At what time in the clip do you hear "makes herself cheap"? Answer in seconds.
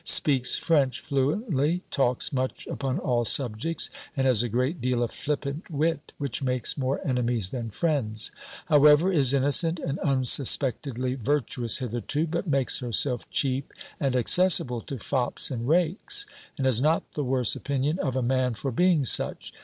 12.47-13.73